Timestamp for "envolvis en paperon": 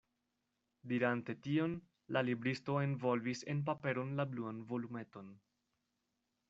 2.87-4.11